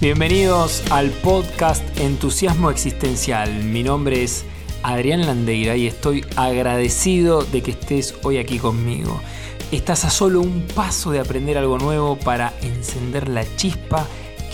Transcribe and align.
Bienvenidos 0.00 0.82
al 0.90 1.10
podcast 1.10 1.82
Entusiasmo 1.98 2.70
Existencial. 2.70 3.62
Mi 3.62 3.84
nombre 3.84 4.24
es 4.24 4.44
Adrián 4.82 5.24
Landeira 5.24 5.76
y 5.76 5.86
estoy 5.86 6.26
agradecido 6.36 7.44
de 7.44 7.62
que 7.62 7.70
estés 7.70 8.14
hoy 8.24 8.38
aquí 8.38 8.58
conmigo. 8.58 9.20
Estás 9.70 10.04
a 10.04 10.10
solo 10.10 10.40
un 10.40 10.66
paso 10.74 11.12
de 11.12 11.20
aprender 11.20 11.56
algo 11.56 11.78
nuevo 11.78 12.18
para 12.18 12.52
encender 12.60 13.28
la 13.28 13.44
chispa 13.56 14.04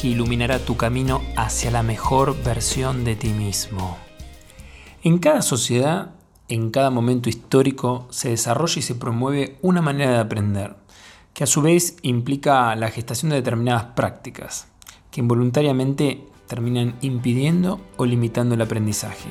que 0.00 0.08
iluminará 0.08 0.58
tu 0.58 0.76
camino 0.76 1.22
hacia 1.36 1.70
la 1.70 1.82
mejor 1.82 2.40
versión 2.44 3.02
de 3.02 3.16
ti 3.16 3.30
mismo. 3.30 3.96
En 5.02 5.18
cada 5.18 5.40
sociedad, 5.40 6.10
en 6.48 6.70
cada 6.70 6.90
momento 6.90 7.30
histórico, 7.30 8.06
se 8.10 8.28
desarrolla 8.28 8.78
y 8.78 8.82
se 8.82 8.94
promueve 8.94 9.56
una 9.62 9.80
manera 9.80 10.12
de 10.12 10.18
aprender, 10.18 10.76
que 11.32 11.44
a 11.44 11.48
su 11.48 11.62
vez 11.62 11.96
implica 12.02 12.76
la 12.76 12.90
gestación 12.90 13.30
de 13.30 13.36
determinadas 13.36 13.84
prácticas 13.96 14.70
que 15.10 15.20
involuntariamente 15.20 16.24
terminan 16.46 16.96
impidiendo 17.00 17.80
o 17.96 18.06
limitando 18.06 18.54
el 18.54 18.62
aprendizaje. 18.62 19.28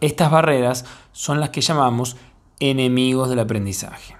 Estas 0.00 0.30
barreras 0.30 0.86
son 1.12 1.40
las 1.40 1.50
que 1.50 1.60
llamamos 1.60 2.16
enemigos 2.58 3.28
del 3.28 3.40
aprendizaje. 3.40 4.19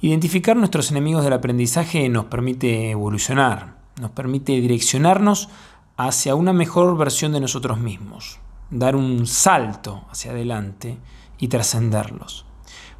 Identificar 0.00 0.56
nuestros 0.56 0.92
enemigos 0.92 1.24
del 1.24 1.32
aprendizaje 1.32 2.08
nos 2.08 2.26
permite 2.26 2.90
evolucionar, 2.90 3.78
nos 4.00 4.12
permite 4.12 4.52
direccionarnos 4.52 5.48
hacia 5.96 6.36
una 6.36 6.52
mejor 6.52 6.96
versión 6.96 7.32
de 7.32 7.40
nosotros 7.40 7.80
mismos, 7.80 8.38
dar 8.70 8.94
un 8.94 9.26
salto 9.26 10.04
hacia 10.08 10.30
adelante 10.30 10.98
y 11.38 11.48
trascenderlos. 11.48 12.46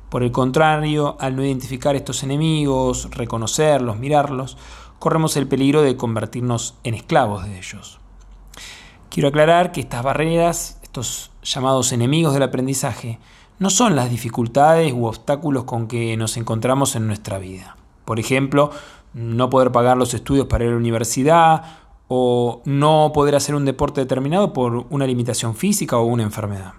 Por 0.09 0.25
el 0.25 0.33
contrario, 0.33 1.17
al 1.21 1.37
no 1.37 1.45
identificar 1.45 1.95
estos 1.95 2.25
enemigos, 2.25 3.09
reconocerlos, 3.13 3.97
mirarlos, 3.97 4.57
corremos 4.99 5.37
el 5.37 5.47
peligro 5.47 5.83
de 5.83 5.97
convertirnos 5.97 6.75
en 6.83 6.95
esclavos 6.95 7.45
de 7.45 7.59
ellos. 7.59 8.01
Quiero 9.09 9.29
aclarar 9.29 9.71
que 9.71 9.83
estas 9.83 10.03
barreras, 10.03 10.81
estos 10.83 11.31
llamados 11.45 11.93
enemigos 11.93 12.35
del 12.35 12.43
aprendizaje, 12.43 13.21
no 13.59 13.71
son 13.71 13.97
las 13.97 14.11
dificultades 14.11 14.93
u 14.93 15.07
obstáculos 15.07 15.65
con 15.65 15.89
que 15.89 16.17
nos 16.17 16.37
encontramos 16.37 16.95
en 16.97 17.07
nuestra 17.07 17.39
vida. 17.39 17.77
Por 18.05 18.21
ejemplo, 18.21 18.71
no 19.15 19.51
poder 19.51 19.73
pagar 19.73 19.97
los 19.97 20.15
estudios 20.15 20.47
para 20.47 20.65
ir 20.65 20.71
a 20.71 20.73
la 20.73 20.79
universidad 20.79 21.63
o 22.09 22.63
no 22.65 23.11
poder 23.13 23.35
hacer 23.35 23.55
un 23.55 23.65
deporte 23.65 24.01
determinado 24.01 24.53
por 24.53 24.87
una 24.91 25.07
limitación 25.07 25.55
física 25.55 25.99
o 25.99 26.05
una 26.05 26.23
enfermedad. 26.23 26.75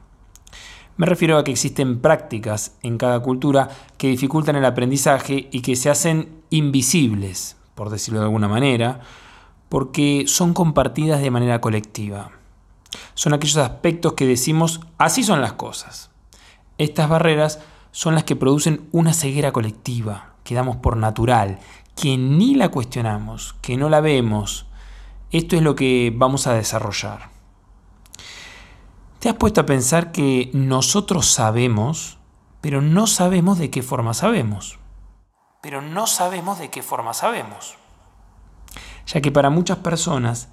Me 0.98 1.06
refiero 1.06 1.38
a 1.38 1.44
que 1.44 1.52
existen 1.52 2.00
prácticas 2.00 2.76
en 2.82 2.98
cada 2.98 3.22
cultura 3.22 3.70
que 3.98 4.08
dificultan 4.08 4.56
el 4.56 4.66
aprendizaje 4.66 5.48
y 5.52 5.62
que 5.62 5.76
se 5.76 5.90
hacen 5.90 6.42
invisibles, 6.50 7.58
por 7.76 7.90
decirlo 7.90 8.20
de 8.20 8.26
alguna 8.26 8.48
manera, 8.48 9.00
porque 9.70 10.26
son 10.28 10.54
compartidas 10.54 11.22
de 11.22 11.32
manera 11.32 11.62
colectiva. 11.62 12.32
Son 13.14 13.34
aquellos 13.34 13.58
aspectos 13.58 14.14
que 14.14 14.26
decimos 14.26 14.82
así 14.98 15.24
son 15.24 15.42
las 15.42 15.54
cosas. 15.54 16.09
Estas 16.80 17.10
barreras 17.10 17.60
son 17.92 18.16
las 18.16 18.24
que 18.24 18.38
producen 18.38 18.88
una 18.94 19.14
ceguera 19.14 19.52
colectiva, 19.52 20.36
que 20.46 20.56
damos 20.56 20.78
por 20.78 20.96
natural, 20.96 21.60
que 21.94 22.18
ni 22.18 22.56
la 22.56 22.70
cuestionamos, 22.70 23.54
que 23.62 23.76
no 23.76 23.90
la 23.90 24.00
vemos. 24.00 24.66
Esto 25.30 25.58
es 25.58 25.62
lo 25.62 25.76
que 25.76 26.14
vamos 26.16 26.48
a 26.48 26.54
desarrollar. 26.54 27.32
¿Te 29.20 29.28
has 29.28 29.36
puesto 29.36 29.60
a 29.60 29.66
pensar 29.66 30.14
que 30.14 30.52
nosotros 30.54 31.26
sabemos, 31.28 32.18
pero 32.62 32.82
no 32.82 33.08
sabemos 33.08 33.60
de 33.60 33.70
qué 33.70 33.84
forma 33.84 34.14
sabemos? 34.14 34.80
Pero 35.62 35.82
no 35.82 36.08
sabemos 36.08 36.60
de 36.60 36.70
qué 36.70 36.82
forma 36.82 37.14
sabemos. 37.14 37.76
Ya 39.06 39.20
que 39.20 39.34
para 39.34 39.50
muchas 39.50 39.80
personas 39.80 40.48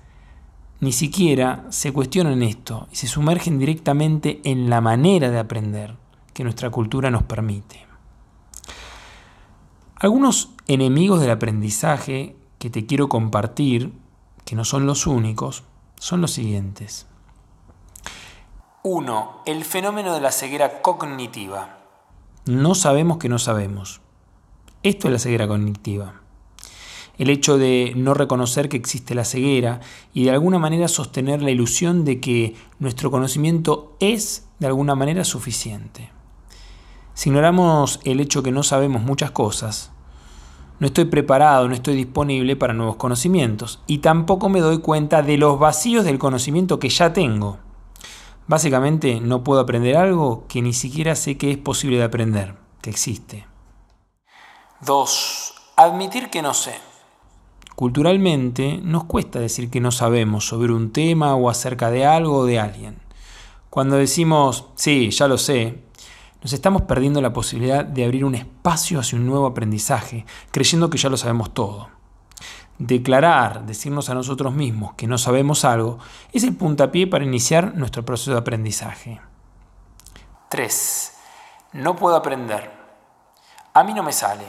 ni 0.80 0.90
siquiera 0.90 1.66
se 1.68 1.92
cuestionan 1.92 2.42
esto 2.42 2.88
y 2.90 2.96
se 2.96 3.06
sumergen 3.06 3.60
directamente 3.60 4.40
en 4.42 4.68
la 4.68 4.80
manera 4.80 5.30
de 5.30 5.38
aprender 5.38 6.04
que 6.36 6.44
nuestra 6.44 6.68
cultura 6.68 7.10
nos 7.10 7.22
permite. 7.22 7.86
Algunos 9.94 10.50
enemigos 10.66 11.18
del 11.22 11.30
aprendizaje 11.30 12.36
que 12.58 12.68
te 12.68 12.84
quiero 12.84 13.08
compartir, 13.08 13.94
que 14.44 14.54
no 14.54 14.66
son 14.66 14.84
los 14.84 15.06
únicos, 15.06 15.64
son 15.98 16.20
los 16.20 16.32
siguientes. 16.32 17.06
1. 18.82 19.44
El 19.46 19.64
fenómeno 19.64 20.12
de 20.12 20.20
la 20.20 20.30
ceguera 20.30 20.82
cognitiva. 20.82 21.78
No 22.44 22.74
sabemos 22.74 23.16
que 23.16 23.30
no 23.30 23.38
sabemos. 23.38 24.02
Esto 24.82 25.08
es 25.08 25.12
la 25.12 25.18
ceguera 25.18 25.48
cognitiva. 25.48 26.20
El 27.16 27.30
hecho 27.30 27.56
de 27.56 27.94
no 27.96 28.12
reconocer 28.12 28.68
que 28.68 28.76
existe 28.76 29.14
la 29.14 29.24
ceguera 29.24 29.80
y 30.12 30.24
de 30.24 30.32
alguna 30.32 30.58
manera 30.58 30.86
sostener 30.88 31.40
la 31.40 31.50
ilusión 31.50 32.04
de 32.04 32.20
que 32.20 32.56
nuestro 32.78 33.10
conocimiento 33.10 33.96
es 34.00 34.46
de 34.58 34.66
alguna 34.66 34.94
manera 34.94 35.24
suficiente. 35.24 36.14
Si 37.16 37.30
ignoramos 37.30 37.98
el 38.04 38.20
hecho 38.20 38.42
que 38.42 38.52
no 38.52 38.62
sabemos 38.62 39.00
muchas 39.00 39.30
cosas, 39.30 39.90
no 40.80 40.86
estoy 40.86 41.06
preparado, 41.06 41.66
no 41.66 41.72
estoy 41.72 41.96
disponible 41.96 42.56
para 42.56 42.74
nuevos 42.74 42.96
conocimientos 42.96 43.80
y 43.86 43.98
tampoco 43.98 44.50
me 44.50 44.60
doy 44.60 44.80
cuenta 44.80 45.22
de 45.22 45.38
los 45.38 45.58
vacíos 45.58 46.04
del 46.04 46.18
conocimiento 46.18 46.78
que 46.78 46.90
ya 46.90 47.14
tengo. 47.14 47.56
Básicamente 48.48 49.18
no 49.22 49.42
puedo 49.42 49.60
aprender 49.62 49.96
algo 49.96 50.44
que 50.46 50.60
ni 50.60 50.74
siquiera 50.74 51.14
sé 51.14 51.38
que 51.38 51.50
es 51.50 51.56
posible 51.56 51.96
de 51.96 52.04
aprender, 52.04 52.56
que 52.82 52.90
existe. 52.90 53.46
2. 54.82 55.54
Admitir 55.76 56.28
que 56.28 56.42
no 56.42 56.52
sé. 56.52 56.74
Culturalmente 57.76 58.78
nos 58.82 59.04
cuesta 59.04 59.38
decir 59.38 59.70
que 59.70 59.80
no 59.80 59.90
sabemos 59.90 60.46
sobre 60.46 60.74
un 60.74 60.92
tema 60.92 61.34
o 61.34 61.48
acerca 61.48 61.90
de 61.90 62.04
algo 62.04 62.40
o 62.40 62.44
de 62.44 62.60
alguien. 62.60 62.98
Cuando 63.70 63.96
decimos, 63.96 64.66
sí, 64.74 65.10
ya 65.10 65.28
lo 65.28 65.36
sé, 65.36 65.85
nos 66.42 66.52
estamos 66.52 66.82
perdiendo 66.82 67.20
la 67.20 67.32
posibilidad 67.32 67.84
de 67.84 68.04
abrir 68.04 68.24
un 68.24 68.34
espacio 68.34 69.00
hacia 69.00 69.18
un 69.18 69.26
nuevo 69.26 69.46
aprendizaje, 69.46 70.26
creyendo 70.50 70.90
que 70.90 70.98
ya 70.98 71.08
lo 71.08 71.16
sabemos 71.16 71.52
todo. 71.52 71.88
Declarar, 72.78 73.64
decirnos 73.64 74.10
a 74.10 74.14
nosotros 74.14 74.52
mismos 74.52 74.94
que 74.94 75.06
no 75.06 75.16
sabemos 75.16 75.64
algo, 75.64 75.98
es 76.32 76.44
el 76.44 76.54
puntapié 76.54 77.06
para 77.06 77.24
iniciar 77.24 77.74
nuestro 77.74 78.04
proceso 78.04 78.32
de 78.32 78.38
aprendizaje. 78.38 79.20
3. 80.50 81.12
No 81.72 81.96
puedo 81.96 82.16
aprender. 82.16 82.70
A 83.72 83.82
mí 83.82 83.94
no 83.94 84.02
me 84.02 84.12
sale. 84.12 84.44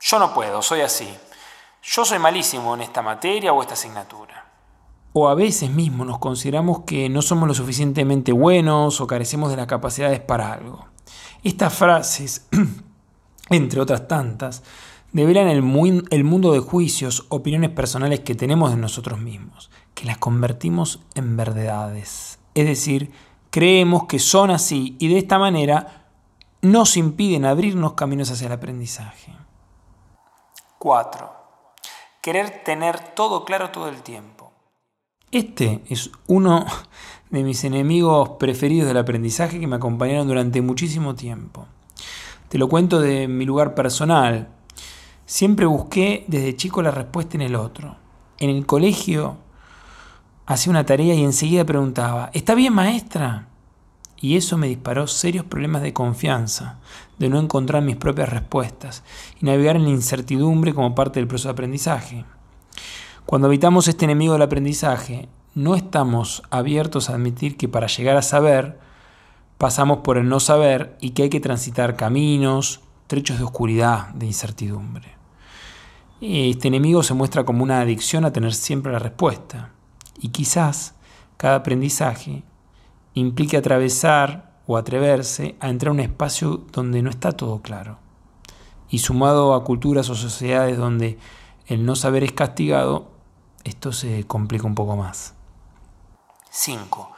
Yo 0.00 0.18
no 0.18 0.32
puedo, 0.32 0.62
soy 0.62 0.82
así. 0.82 1.08
Yo 1.82 2.04
soy 2.04 2.18
malísimo 2.18 2.74
en 2.74 2.82
esta 2.82 3.00
materia 3.00 3.52
o 3.52 3.62
esta 3.62 3.74
asignatura. 3.74 4.46
O 5.12 5.28
a 5.28 5.34
veces 5.34 5.70
mismo 5.70 6.04
nos 6.04 6.18
consideramos 6.18 6.80
que 6.80 7.08
no 7.08 7.22
somos 7.22 7.48
lo 7.48 7.54
suficientemente 7.54 8.32
buenos 8.32 9.00
o 9.00 9.06
carecemos 9.06 9.50
de 9.50 9.56
las 9.56 9.66
capacidades 9.66 10.20
para 10.20 10.52
algo. 10.52 10.86
Estas 11.46 11.72
frases, 11.74 12.48
entre 13.50 13.80
otras 13.80 14.08
tantas, 14.08 14.64
develan 15.12 15.46
el, 15.46 16.04
el 16.10 16.24
mundo 16.24 16.52
de 16.52 16.58
juicios, 16.58 17.24
opiniones 17.28 17.70
personales 17.70 18.18
que 18.18 18.34
tenemos 18.34 18.72
de 18.72 18.76
nosotros 18.78 19.20
mismos, 19.20 19.70
que 19.94 20.06
las 20.06 20.18
convertimos 20.18 21.04
en 21.14 21.36
verdades. 21.36 22.40
Es 22.56 22.66
decir, 22.66 23.12
creemos 23.50 24.06
que 24.06 24.18
son 24.18 24.50
así 24.50 24.96
y 24.98 25.06
de 25.06 25.18
esta 25.18 25.38
manera 25.38 26.08
nos 26.62 26.96
impiden 26.96 27.44
abrirnos 27.44 27.92
caminos 27.92 28.32
hacia 28.32 28.48
el 28.48 28.52
aprendizaje. 28.52 29.32
4. 30.80 31.32
Querer 32.22 32.64
tener 32.64 32.98
todo 33.14 33.44
claro 33.44 33.70
todo 33.70 33.88
el 33.88 34.02
tiempo. 34.02 34.50
Este 35.30 35.84
es 35.88 36.10
uno 36.26 36.66
de 37.30 37.42
mis 37.42 37.64
enemigos 37.64 38.30
preferidos 38.38 38.88
del 38.88 38.98
aprendizaje 38.98 39.60
que 39.60 39.66
me 39.66 39.76
acompañaron 39.76 40.28
durante 40.28 40.62
muchísimo 40.62 41.14
tiempo. 41.14 41.66
Te 42.48 42.58
lo 42.58 42.68
cuento 42.68 43.00
de 43.00 43.26
mi 43.26 43.44
lugar 43.44 43.74
personal. 43.74 44.48
Siempre 45.24 45.66
busqué 45.66 46.24
desde 46.28 46.56
chico 46.56 46.82
la 46.82 46.92
respuesta 46.92 47.36
en 47.36 47.42
el 47.42 47.56
otro. 47.56 47.96
En 48.38 48.50
el 48.50 48.64
colegio 48.66 49.38
hacía 50.46 50.70
una 50.70 50.86
tarea 50.86 51.14
y 51.14 51.24
enseguida 51.24 51.64
preguntaba, 51.64 52.30
¿está 52.32 52.54
bien 52.54 52.72
maestra? 52.72 53.48
Y 54.18 54.36
eso 54.36 54.56
me 54.56 54.68
disparó 54.68 55.06
serios 55.06 55.44
problemas 55.44 55.82
de 55.82 55.92
confianza, 55.92 56.78
de 57.18 57.28
no 57.28 57.38
encontrar 57.38 57.82
mis 57.82 57.96
propias 57.96 58.28
respuestas 58.28 59.02
y 59.40 59.44
navegar 59.44 59.76
en 59.76 59.84
la 59.84 59.90
incertidumbre 59.90 60.72
como 60.72 60.94
parte 60.94 61.20
del 61.20 61.28
proceso 61.28 61.48
de 61.48 61.52
aprendizaje. 61.52 62.24
Cuando 63.26 63.48
evitamos 63.48 63.88
este 63.88 64.04
enemigo 64.04 64.34
del 64.34 64.42
aprendizaje, 64.42 65.28
no 65.56 65.74
estamos 65.74 66.42
abiertos 66.50 67.08
a 67.08 67.14
admitir 67.14 67.56
que 67.56 67.66
para 67.66 67.86
llegar 67.86 68.18
a 68.18 68.22
saber 68.22 68.78
pasamos 69.56 70.00
por 70.04 70.18
el 70.18 70.28
no 70.28 70.38
saber 70.38 70.98
y 71.00 71.10
que 71.10 71.22
hay 71.22 71.30
que 71.30 71.40
transitar 71.40 71.96
caminos, 71.96 72.80
trechos 73.06 73.38
de 73.38 73.44
oscuridad, 73.44 74.08
de 74.08 74.26
incertidumbre. 74.26 75.14
Este 76.20 76.68
enemigo 76.68 77.02
se 77.02 77.14
muestra 77.14 77.44
como 77.44 77.62
una 77.62 77.80
adicción 77.80 78.26
a 78.26 78.34
tener 78.34 78.52
siempre 78.52 78.92
la 78.92 78.98
respuesta. 78.98 79.70
Y 80.20 80.28
quizás 80.28 80.94
cada 81.38 81.56
aprendizaje 81.56 82.42
implique 83.14 83.56
atravesar 83.56 84.52
o 84.66 84.76
atreverse 84.76 85.56
a 85.60 85.70
entrar 85.70 85.88
a 85.88 85.94
un 85.94 86.00
espacio 86.00 86.66
donde 86.70 87.00
no 87.00 87.08
está 87.08 87.32
todo 87.32 87.62
claro. 87.62 87.96
Y 88.90 88.98
sumado 88.98 89.54
a 89.54 89.64
culturas 89.64 90.10
o 90.10 90.16
sociedades 90.16 90.76
donde 90.76 91.18
el 91.66 91.86
no 91.86 91.96
saber 91.96 92.24
es 92.24 92.32
castigado, 92.32 93.10
esto 93.64 93.92
se 93.92 94.24
complica 94.24 94.66
un 94.66 94.74
poco 94.74 94.96
más. 94.96 95.35
5. 96.56 97.12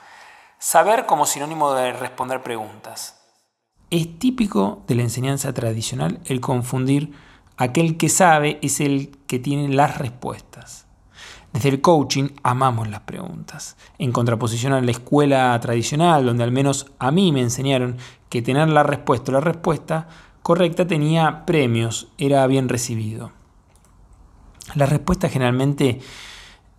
Saber 0.59 1.07
como 1.07 1.25
sinónimo 1.25 1.73
de 1.73 1.93
responder 1.93 2.43
preguntas. 2.43 3.21
Es 3.89 4.19
típico 4.19 4.83
de 4.89 4.97
la 4.97 5.03
enseñanza 5.03 5.55
tradicional 5.55 6.19
el 6.25 6.41
confundir 6.41 7.13
aquel 7.57 7.97
que 7.97 8.09
sabe 8.09 8.59
es 8.63 8.81
el 8.81 9.17
que 9.29 9.39
tiene 9.39 9.69
las 9.69 9.97
respuestas. 9.97 10.87
Desde 11.53 11.69
el 11.69 11.81
coaching 11.81 12.31
amamos 12.43 12.89
las 12.89 13.03
preguntas, 13.03 13.77
en 13.99 14.11
contraposición 14.11 14.73
a 14.73 14.81
la 14.81 14.91
escuela 14.91 15.59
tradicional, 15.61 16.27
donde 16.27 16.43
al 16.43 16.51
menos 16.51 16.87
a 16.99 17.13
mí 17.13 17.31
me 17.31 17.41
enseñaron 17.41 17.97
que 18.29 18.43
tener 18.43 18.69
la 18.69 18.83
respuesta 18.83 19.31
o 19.31 19.35
la 19.35 19.41
respuesta 19.41 20.09
correcta 20.43 20.89
tenía 20.89 21.47
premios, 21.47 22.09
era 22.19 22.45
bien 22.49 22.69
recibido. 22.69 23.31
Las 24.75 24.91
respuestas 24.91 25.31
generalmente 25.31 26.01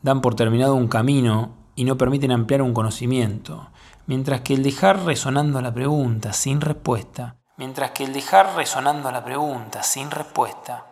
dan 0.01 0.19
por 0.19 0.35
terminado 0.35 0.75
un 0.75 0.89
camino 0.89 1.57
y 1.79 1.85
no 1.85 1.97
permiten 1.97 2.33
ampliar 2.33 2.61
un 2.61 2.73
conocimiento, 2.73 3.69
mientras 4.05 4.41
que 4.41 4.53
el 4.53 4.63
dejar 4.63 5.05
resonando 5.05 5.61
la 5.61 5.73
pregunta 5.73 6.33
sin 6.33 6.59
respuesta, 6.59 7.37
mientras 7.55 7.91
que 7.91 8.03
el 8.03 8.11
dejar 8.11 8.53
resonando 8.57 9.09
la 9.09 9.23
pregunta 9.23 9.81
sin 9.81 10.11
respuesta 10.11 10.85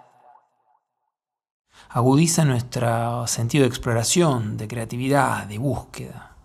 agudiza 1.89 2.45
nuestro 2.45 3.27
sentido 3.27 3.63
de 3.63 3.67
exploración, 3.67 4.55
de 4.55 4.69
creatividad, 4.69 5.43
de 5.45 5.57
búsqueda. 5.57 6.37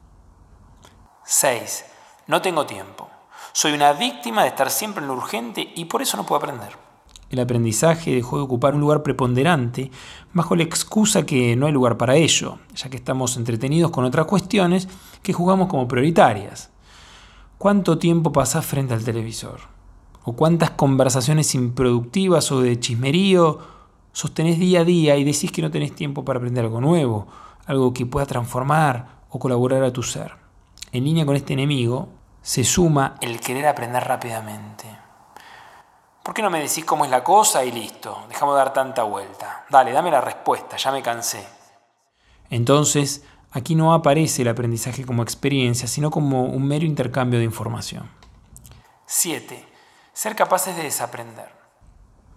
6. 1.22 1.84
No 2.26 2.42
tengo 2.42 2.66
tiempo. 2.66 3.08
Soy 3.52 3.74
una 3.74 3.92
víctima 3.92 4.42
de 4.42 4.48
estar 4.48 4.72
siempre 4.72 5.02
en 5.02 5.08
lo 5.08 5.14
urgente 5.14 5.72
y 5.76 5.84
por 5.84 6.02
eso 6.02 6.16
no 6.16 6.26
puedo 6.26 6.40
aprender. 6.40 6.76
El 7.32 7.40
aprendizaje 7.40 8.14
dejó 8.14 8.37
de 8.37 8.43
ocupar 8.43 8.75
un 8.75 8.82
lugar 8.82 9.02
preponderante 9.02 9.90
bajo 10.34 10.55
la 10.55 10.64
excusa 10.64 11.25
que 11.25 11.56
no 11.56 11.64
hay 11.64 11.73
lugar 11.73 11.96
para 11.96 12.14
ello, 12.14 12.58
ya 12.75 12.90
que 12.90 12.99
estamos 12.99 13.38
entretenidos 13.38 13.90
con 13.90 14.05
otras 14.05 14.26
cuestiones 14.26 14.87
que 15.23 15.32
jugamos 15.32 15.69
como 15.69 15.88
prioritarias. 15.88 16.70
¿Cuánto 17.56 17.96
tiempo 17.96 18.32
pasás 18.32 18.67
frente 18.67 18.93
al 18.93 19.02
televisor? 19.02 19.61
¿O 20.25 20.34
cuántas 20.34 20.73
conversaciones 20.73 21.55
improductivas 21.55 22.52
o 22.52 22.61
de 22.61 22.79
chismerío 22.79 23.61
sostenés 24.12 24.58
día 24.58 24.81
a 24.81 24.85
día 24.85 25.17
y 25.17 25.25
decís 25.25 25.50
que 25.50 25.62
no 25.62 25.70
tenés 25.70 25.94
tiempo 25.94 26.26
para 26.26 26.37
aprender 26.37 26.67
algo 26.67 26.82
nuevo, 26.82 27.28
algo 27.64 27.94
que 27.94 28.05
pueda 28.05 28.26
transformar 28.26 29.23
o 29.31 29.38
colaborar 29.38 29.82
a 29.85 29.93
tu 29.93 30.02
ser? 30.02 30.32
En 30.93 31.05
línea 31.05 31.25
con 31.25 31.35
este 31.35 31.55
enemigo 31.55 32.11
se 32.43 32.62
suma 32.62 33.14
el 33.23 33.40
querer 33.40 33.69
aprender 33.69 34.05
rápidamente. 34.05 35.01
¿Por 36.22 36.34
qué 36.34 36.42
no 36.42 36.50
me 36.50 36.60
decís 36.60 36.84
cómo 36.84 37.04
es 37.04 37.10
la 37.10 37.24
cosa 37.24 37.64
y 37.64 37.72
listo? 37.72 38.26
Dejamos 38.28 38.54
de 38.54 38.58
dar 38.58 38.72
tanta 38.72 39.02
vuelta. 39.02 39.64
Dale, 39.69 39.92
dame 39.92 40.10
la 40.10 40.20
respuesta, 40.20 40.76
ya 40.76 40.92
me 40.92 41.02
cansé. 41.02 41.44
Entonces, 42.48 43.24
aquí 43.50 43.74
no 43.74 43.92
aparece 43.92 44.42
el 44.42 44.48
aprendizaje 44.48 45.04
como 45.04 45.24
experiencia, 45.24 45.88
sino 45.88 46.10
como 46.10 46.44
un 46.44 46.66
mero 46.66 46.84
intercambio 46.84 47.40
de 47.40 47.44
información. 47.44 48.08
7. 49.06 49.66
Ser 50.12 50.36
capaces 50.36 50.76
de 50.76 50.84
desaprender. 50.84 51.50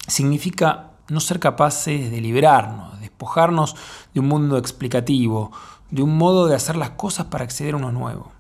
Significa 0.08 0.92
no 1.08 1.20
ser 1.20 1.40
capaces 1.40 2.10
de 2.10 2.22
liberarnos, 2.22 3.00
despojarnos 3.00 3.76
de 4.14 4.20
un 4.20 4.28
mundo 4.28 4.58
explicativo, 4.58 5.52
de 5.92 6.02
un 6.02 6.18
modo 6.18 6.48
de 6.48 6.56
hacer 6.56 6.76
las 6.76 6.92
cosas 6.92 7.28
para 7.28 7.44
acceder 7.44 7.76
a 7.76 7.78
uno 7.78 7.92
nuevo. 7.92 8.35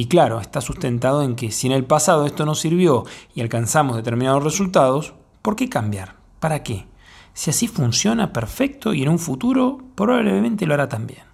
Y 0.00 0.06
claro, 0.06 0.40
está 0.40 0.62
sustentado 0.62 1.22
en 1.22 1.36
que 1.36 1.50
si 1.50 1.66
en 1.66 1.74
el 1.74 1.84
pasado 1.84 2.24
esto 2.24 2.46
no 2.46 2.54
sirvió 2.54 3.04
y 3.34 3.42
alcanzamos 3.42 3.96
determinados 3.96 4.42
resultados, 4.42 5.12
¿por 5.42 5.56
qué 5.56 5.68
cambiar? 5.68 6.16
¿Para 6.38 6.62
qué? 6.62 6.86
Si 7.34 7.50
así 7.50 7.68
funciona, 7.68 8.32
perfecto, 8.32 8.94
y 8.94 9.02
en 9.02 9.10
un 9.10 9.18
futuro 9.18 9.76
probablemente 9.96 10.64
lo 10.64 10.72
hará 10.72 10.88
también. 10.88 11.24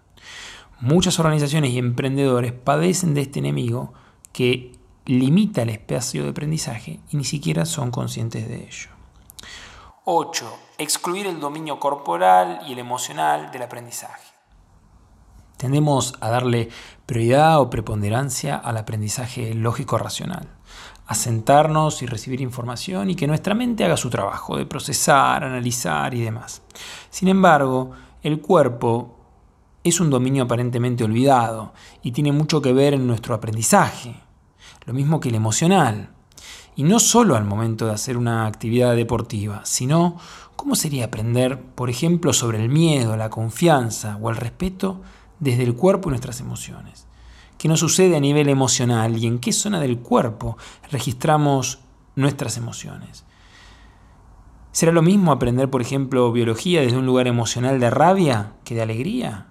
Muchas 0.81 1.21
organizaciones 1.21 1.71
y 1.71 1.79
emprendedores 1.79 2.51
padecen 2.51 3.15
de 3.15 3.21
este 3.21 3.39
enemigo 3.39 3.93
que 4.33 4.73
limita 5.05 5.63
el 5.63 5.69
espacio 5.69 6.25
de 6.25 6.31
aprendizaje 6.31 6.99
y 7.09 7.17
ni 7.19 7.25
siquiera 7.25 7.67
son 7.67 7.93
conscientes 7.93 8.49
de 8.49 8.65
ello. 8.65 8.91
8. 10.07 10.59
Excluir 10.79 11.29
el 11.29 11.39
dominio 11.39 11.79
corporal 11.79 12.63
y 12.67 12.73
el 12.73 12.81
emocional 12.81 13.53
del 13.53 13.63
aprendizaje. 13.63 14.27
Tendemos 15.57 16.15
a 16.21 16.29
darle 16.31 16.69
prioridad 17.07 17.61
o 17.61 17.71
preponderancia 17.71 18.57
al 18.57 18.77
aprendizaje 18.77 19.55
lógico-racional, 19.55 20.49
a 21.07 21.15
sentarnos 21.15 22.03
y 22.03 22.07
recibir 22.07 22.41
información 22.41 23.11
y 23.11 23.15
que 23.15 23.29
nuestra 23.29 23.55
mente 23.55 23.85
haga 23.85 23.97
su 23.97 24.11
trabajo 24.11 24.57
de 24.57 24.67
procesar, 24.67 25.45
analizar 25.45 26.13
y 26.15 26.23
demás. 26.23 26.63
Sin 27.11 27.29
embargo, 27.29 27.93
el 28.23 28.41
cuerpo 28.41 29.17
es 29.85 30.01
un 30.01 30.11
dominio 30.11 30.45
aparentemente 30.45 31.05
olvidado 31.05 31.73
y 32.03 32.11
tiene 32.11 32.33
mucho 32.33 32.61
que 32.61 32.73
ver 32.73 32.95
en 32.95 33.07
nuestro 33.07 33.35
aprendizaje, 33.37 34.17
lo 34.85 34.93
mismo 34.93 35.21
que 35.21 35.29
el 35.29 35.37
emocional. 35.37 36.11
Y 36.75 36.83
no 36.83 36.99
solo 36.99 37.37
al 37.37 37.45
momento 37.45 37.87
de 37.87 37.93
hacer 37.93 38.19
una 38.19 38.47
actividad 38.47 38.97
deportiva, 38.97 39.63
sino 39.65 40.19
cómo 40.57 40.75
sería 40.75 41.07
aprender, 41.07 41.61
por 41.61 41.89
ejemplo, 41.89 42.33
sobre 42.33 42.61
el 42.61 42.69
miedo, 42.69 43.17
la 43.17 43.31
confianza 43.31 44.19
o 44.21 44.29
el 44.29 44.37
respeto 44.37 45.03
desde 45.41 45.63
el 45.63 45.75
cuerpo 45.75 46.09
y 46.09 46.11
nuestras 46.11 46.41
emociones. 46.41 47.07
¿Qué 47.59 47.69
nos 47.69 47.81
sucede 47.81 48.17
a 48.17 48.21
nivel 48.21 48.49
emocional 48.49 49.17
y 49.17 49.27
en 49.27 49.39
qué 49.39 49.53
zona 49.53 49.81
del 49.81 49.99
cuerpo 49.99 50.57
registramos 50.91 51.81
nuestras 52.15 52.57
emociones? 52.57 53.25
¿Será 54.73 54.93
lo 54.93 55.03
mismo 55.03 55.33
aprender, 55.33 55.71
por 55.71 55.81
ejemplo, 55.81 56.31
biología 56.33 56.83
desde 56.83 56.99
un 56.99 57.07
lugar 57.07 57.27
emocional 57.27 57.81
de 57.81 57.91
rabia 57.91 58.53
que 58.65 58.75
de 58.75 58.83
alegría? 58.83 59.47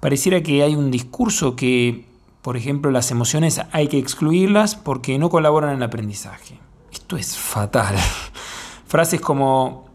Pareciera 0.00 0.42
que 0.42 0.62
hay 0.62 0.74
un 0.74 0.90
discurso 0.90 1.54
que 1.54 2.06
por 2.46 2.56
ejemplo, 2.56 2.92
las 2.92 3.10
emociones 3.10 3.60
hay 3.72 3.88
que 3.88 3.98
excluirlas 3.98 4.76
porque 4.76 5.18
no 5.18 5.30
colaboran 5.30 5.70
en 5.70 5.76
el 5.78 5.82
aprendizaje. 5.82 6.60
Esto 6.92 7.16
es 7.16 7.36
fatal. 7.36 7.96
Frases 8.86 9.20
como, 9.20 9.86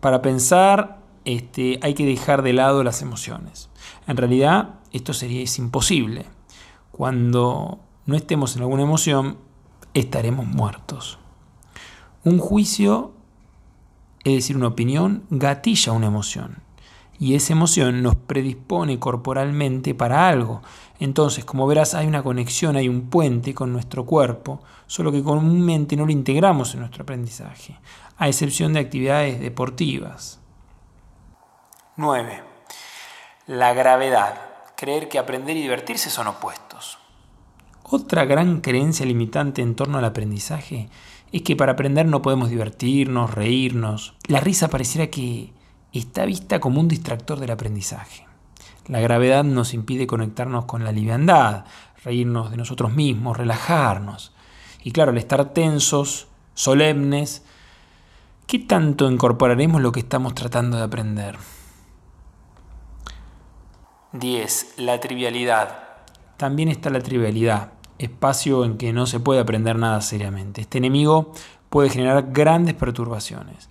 para 0.00 0.20
pensar 0.20 0.99
este, 1.24 1.78
hay 1.82 1.94
que 1.94 2.06
dejar 2.06 2.42
de 2.42 2.52
lado 2.52 2.84
las 2.84 3.02
emociones. 3.02 3.70
En 4.06 4.16
realidad, 4.16 4.80
esto 4.92 5.12
sería 5.12 5.44
imposible. 5.58 6.26
Cuando 6.92 7.80
no 8.06 8.16
estemos 8.16 8.56
en 8.56 8.62
alguna 8.62 8.82
emoción, 8.82 9.38
estaremos 9.94 10.46
muertos. 10.46 11.18
Un 12.24 12.38
juicio, 12.38 13.12
es 14.24 14.34
decir, 14.34 14.56
una 14.56 14.68
opinión, 14.68 15.24
gatilla 15.30 15.92
una 15.92 16.08
emoción 16.08 16.62
y 17.20 17.34
esa 17.34 17.52
emoción 17.52 18.02
nos 18.02 18.16
predispone 18.16 18.98
corporalmente 18.98 19.94
para 19.94 20.26
algo. 20.26 20.62
Entonces, 20.98 21.44
como 21.44 21.66
verás, 21.66 21.94
hay 21.94 22.06
una 22.06 22.22
conexión, 22.22 22.76
hay 22.76 22.88
un 22.88 23.10
puente 23.10 23.52
con 23.52 23.74
nuestro 23.74 24.06
cuerpo, 24.06 24.62
solo 24.86 25.12
que 25.12 25.22
comúnmente 25.22 25.96
no 25.96 26.06
lo 26.06 26.12
integramos 26.12 26.72
en 26.72 26.80
nuestro 26.80 27.02
aprendizaje, 27.02 27.78
a 28.16 28.26
excepción 28.26 28.72
de 28.72 28.80
actividades 28.80 29.38
deportivas. 29.38 30.39
9. 32.00 32.42
La 33.46 33.74
gravedad. 33.74 34.40
Creer 34.74 35.10
que 35.10 35.18
aprender 35.18 35.58
y 35.58 35.60
divertirse 35.60 36.08
son 36.08 36.28
opuestos. 36.28 36.96
Otra 37.82 38.24
gran 38.24 38.62
creencia 38.62 39.04
limitante 39.04 39.60
en 39.60 39.74
torno 39.74 39.98
al 39.98 40.06
aprendizaje 40.06 40.88
es 41.30 41.42
que 41.42 41.56
para 41.56 41.72
aprender 41.72 42.06
no 42.06 42.22
podemos 42.22 42.48
divertirnos, 42.48 43.34
reírnos. 43.34 44.14
La 44.28 44.40
risa 44.40 44.68
pareciera 44.68 45.08
que 45.08 45.52
está 45.92 46.24
vista 46.24 46.58
como 46.58 46.80
un 46.80 46.88
distractor 46.88 47.38
del 47.38 47.50
aprendizaje. 47.50 48.26
La 48.86 49.00
gravedad 49.00 49.44
nos 49.44 49.74
impide 49.74 50.06
conectarnos 50.06 50.64
con 50.64 50.84
la 50.84 50.92
liviandad, 50.92 51.66
reírnos 52.02 52.50
de 52.50 52.56
nosotros 52.56 52.94
mismos, 52.94 53.36
relajarnos. 53.36 54.32
Y 54.82 54.92
claro, 54.92 55.10
al 55.10 55.18
estar 55.18 55.52
tensos, 55.52 56.28
solemnes, 56.54 57.44
¿qué 58.46 58.58
tanto 58.58 59.10
incorporaremos 59.10 59.82
lo 59.82 59.92
que 59.92 60.00
estamos 60.00 60.34
tratando 60.34 60.78
de 60.78 60.84
aprender? 60.84 61.36
10. 64.12 64.74
La 64.78 65.00
trivialidad. 65.00 65.78
También 66.36 66.68
está 66.68 66.90
la 66.90 67.00
trivialidad, 67.00 67.72
espacio 67.98 68.64
en 68.64 68.76
que 68.76 68.92
no 68.92 69.06
se 69.06 69.20
puede 69.20 69.40
aprender 69.40 69.76
nada 69.76 70.00
seriamente. 70.00 70.62
Este 70.62 70.78
enemigo 70.78 71.32
puede 71.68 71.90
generar 71.90 72.32
grandes 72.32 72.74
perturbaciones 72.74 73.68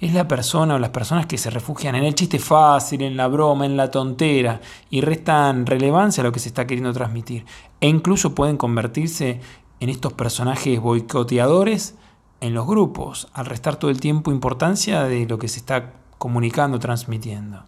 es 0.00 0.12
la 0.12 0.28
persona 0.28 0.74
o 0.74 0.78
las 0.78 0.90
personas 0.90 1.26
que 1.26 1.38
se 1.38 1.50
refugian 1.50 1.94
en 1.94 2.04
el 2.04 2.14
chiste 2.14 2.38
fácil, 2.38 3.02
en 3.02 3.16
la 3.16 3.28
broma, 3.28 3.64
en 3.64 3.76
la 3.76 3.90
tontera 3.90 4.60
y 4.90 5.00
restan 5.00 5.66
relevancia 5.66 6.20
a 6.20 6.24
lo 6.24 6.32
que 6.32 6.40
se 6.40 6.48
está 6.48 6.66
queriendo 6.66 6.92
transmitir. 6.92 7.46
E 7.80 7.88
incluso 7.88 8.34
pueden 8.34 8.56
convertirse 8.56 9.40
en 9.80 9.88
estos 9.88 10.12
personajes 10.12 10.80
boicoteadores 10.80 11.96
en 12.40 12.54
los 12.54 12.66
grupos, 12.66 13.28
al 13.32 13.46
restar 13.46 13.76
todo 13.76 13.90
el 13.90 14.00
tiempo 14.00 14.30
importancia 14.30 15.04
de 15.04 15.26
lo 15.26 15.38
que 15.38 15.48
se 15.48 15.60
está 15.60 15.94
comunicando, 16.18 16.78
transmitiendo. 16.78 17.64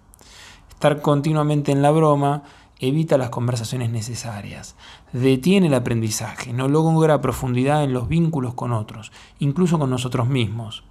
Estar 0.76 1.00
continuamente 1.00 1.72
en 1.72 1.80
la 1.80 1.90
broma 1.90 2.42
evita 2.80 3.16
las 3.16 3.30
conversaciones 3.30 3.88
necesarias, 3.88 4.76
detiene 5.14 5.68
el 5.68 5.74
aprendizaje, 5.74 6.52
no 6.52 6.68
logra 6.68 7.22
profundidad 7.22 7.82
en 7.82 7.94
los 7.94 8.08
vínculos 8.08 8.52
con 8.52 8.74
otros, 8.74 9.10
incluso 9.38 9.78
con 9.78 9.88
nosotros 9.88 10.28
mismos. 10.28 10.84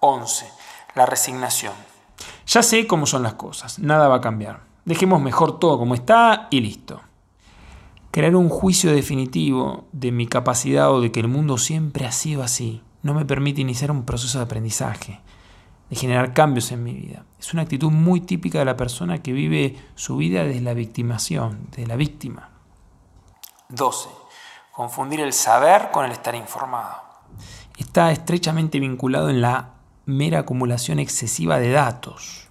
11. 0.00 0.46
La 0.96 1.06
resignación. 1.06 1.74
Ya 2.48 2.64
sé 2.64 2.88
cómo 2.88 3.06
son 3.06 3.22
las 3.22 3.34
cosas, 3.34 3.78
nada 3.78 4.08
va 4.08 4.16
a 4.16 4.20
cambiar. 4.20 4.64
Dejemos 4.84 5.22
mejor 5.22 5.60
todo 5.60 5.78
como 5.78 5.94
está 5.94 6.48
y 6.50 6.60
listo. 6.60 7.02
Crear 8.10 8.34
un 8.34 8.48
juicio 8.48 8.92
definitivo 8.92 9.84
de 9.92 10.10
mi 10.10 10.26
capacidad 10.26 10.90
o 10.90 11.00
de 11.00 11.12
que 11.12 11.20
el 11.20 11.28
mundo 11.28 11.56
siempre 11.56 12.04
ha 12.04 12.10
sido 12.10 12.42
así 12.42 12.82
no 13.02 13.14
me 13.14 13.24
permite 13.24 13.60
iniciar 13.60 13.90
un 13.90 14.04
proceso 14.04 14.38
de 14.38 14.44
aprendizaje, 14.44 15.20
de 15.92 15.98
generar 15.98 16.32
cambios 16.32 16.72
en 16.72 16.82
mi 16.82 16.94
vida. 16.94 17.26
Es 17.38 17.52
una 17.52 17.60
actitud 17.60 17.90
muy 17.90 18.22
típica 18.22 18.58
de 18.60 18.64
la 18.64 18.78
persona 18.78 19.20
que 19.20 19.34
vive 19.34 19.76
su 19.94 20.16
vida 20.16 20.42
desde 20.42 20.62
la 20.62 20.72
victimación, 20.72 21.66
de 21.76 21.86
la 21.86 21.96
víctima. 21.96 22.48
12. 23.68 24.08
Confundir 24.72 25.20
el 25.20 25.34
saber 25.34 25.90
con 25.92 26.06
el 26.06 26.12
estar 26.12 26.34
informado. 26.34 26.94
Está 27.76 28.10
estrechamente 28.10 28.80
vinculado 28.80 29.28
en 29.28 29.42
la 29.42 29.74
mera 30.06 30.38
acumulación 30.38 30.98
excesiva 30.98 31.58
de 31.58 31.72
datos 31.72 32.48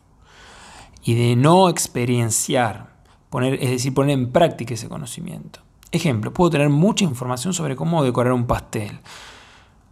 y 1.01 1.15
de 1.15 1.35
no 1.35 1.67
experienciar, 1.67 2.91
poner, 3.31 3.55
es 3.55 3.71
decir, 3.71 3.91
poner 3.91 4.19
en 4.19 4.31
práctica 4.31 4.75
ese 4.75 4.87
conocimiento. 4.87 5.61
Ejemplo, 5.91 6.31
puedo 6.31 6.51
tener 6.51 6.69
mucha 6.69 7.05
información 7.05 7.55
sobre 7.55 7.75
cómo 7.75 8.03
decorar 8.03 8.33
un 8.33 8.45
pastel, 8.45 8.99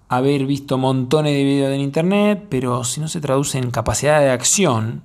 haber 0.09 0.47
visto 0.47 0.79
montones 0.79 1.33
de 1.33 1.43
videos 1.43 1.71
en 1.71 1.81
internet, 1.81 2.47
pero 2.49 2.83
si 2.83 2.99
no 2.99 3.07
se 3.07 3.21
traduce 3.21 3.59
en 3.59 3.69
capacidad 3.69 4.19
de 4.19 4.31
acción, 4.31 5.03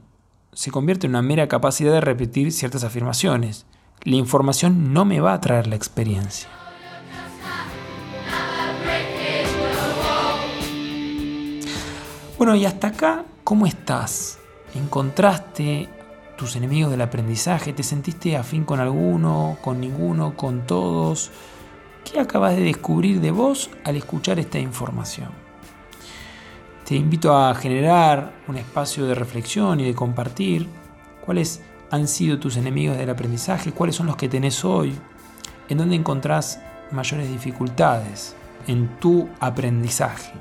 se 0.54 0.70
convierte 0.70 1.06
en 1.06 1.12
una 1.12 1.20
mera 1.22 1.46
capacidad 1.46 1.92
de 1.92 2.00
repetir 2.00 2.50
ciertas 2.52 2.84
afirmaciones. 2.84 3.66
La 4.02 4.16
información 4.16 4.94
no 4.94 5.04
me 5.04 5.20
va 5.20 5.34
a 5.34 5.40
traer 5.40 5.66
la 5.66 5.76
experiencia. 5.76 6.48
Bueno, 12.38 12.56
y 12.56 12.64
hasta 12.64 12.88
acá, 12.88 13.24
¿cómo 13.44 13.66
estás? 13.66 14.38
¿Encontraste 14.74 15.88
tus 16.36 16.56
enemigos 16.56 16.90
del 16.90 17.02
aprendizaje? 17.02 17.72
¿Te 17.72 17.82
sentiste 17.82 18.36
afín 18.36 18.64
con 18.64 18.80
alguno, 18.80 19.58
con 19.62 19.80
ninguno, 19.80 20.34
con 20.36 20.66
todos? 20.66 21.30
¿Qué 22.04 22.20
acabas 22.20 22.54
de 22.54 22.62
descubrir 22.62 23.20
de 23.20 23.30
vos 23.30 23.70
al 23.82 23.96
escuchar 23.96 24.38
esta 24.38 24.58
información? 24.58 25.30
Te 26.84 26.94
invito 26.94 27.34
a 27.34 27.54
generar 27.54 28.34
un 28.46 28.58
espacio 28.58 29.06
de 29.06 29.14
reflexión 29.14 29.80
y 29.80 29.84
de 29.84 29.94
compartir 29.94 30.68
cuáles 31.24 31.62
han 31.90 32.06
sido 32.06 32.38
tus 32.38 32.58
enemigos 32.58 32.98
del 32.98 33.08
aprendizaje, 33.08 33.72
cuáles 33.72 33.96
son 33.96 34.06
los 34.06 34.16
que 34.16 34.28
tenés 34.28 34.66
hoy, 34.66 34.94
en 35.70 35.78
dónde 35.78 35.96
encontrás 35.96 36.60
mayores 36.92 37.30
dificultades 37.30 38.36
en 38.66 39.00
tu 39.00 39.28
aprendizaje. 39.40 40.32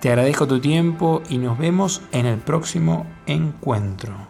Te 0.00 0.08
agradezco 0.08 0.48
tu 0.48 0.60
tiempo 0.60 1.22
y 1.28 1.38
nos 1.38 1.58
vemos 1.58 2.02
en 2.10 2.26
el 2.26 2.38
próximo 2.38 3.06
encuentro. 3.26 4.29